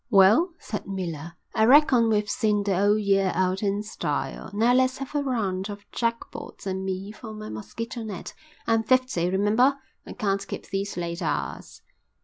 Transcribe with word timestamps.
"Well," 0.09 0.55
said 0.57 0.87
Miller, 0.87 1.33
"I 1.53 1.63
reckon 1.65 2.09
we've 2.09 2.27
seen 2.27 2.63
the 2.63 2.75
old 2.75 3.01
year 3.01 3.31
out 3.35 3.61
in 3.61 3.83
style. 3.83 4.49
Now 4.51 4.73
let's 4.73 4.97
have 4.97 5.13
a 5.13 5.21
round 5.21 5.69
of 5.69 5.85
jackpots 5.91 6.65
and 6.65 6.83
me 6.83 7.11
for 7.11 7.35
my 7.35 7.49
mosquito 7.49 8.01
net. 8.01 8.33
I'm 8.65 8.81
fifty, 8.81 9.29
remember, 9.29 9.77
I 10.07 10.13
can't 10.13 10.47
keep 10.47 10.65
these 10.67 10.97
late 10.97 11.21
hours." 11.21 11.83